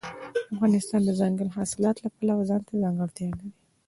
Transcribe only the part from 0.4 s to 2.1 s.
افغانستان د دځنګل حاصلات د